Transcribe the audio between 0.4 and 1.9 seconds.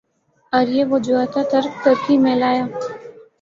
اوریہ وہ جو اتا ترک